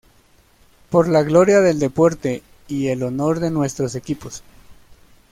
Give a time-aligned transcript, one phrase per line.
[0.89, 4.41] Por la gloria del deporte y el honor de nuestros equipos.